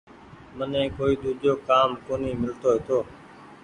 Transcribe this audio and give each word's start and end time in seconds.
مني 0.57 0.83
ڪوئي 0.97 1.13
ۮوجو 1.23 1.53
ڪآم 1.67 1.89
ڪونيٚ 2.05 2.39
ميلتو 2.41 2.67
هيتو۔ 2.73 2.99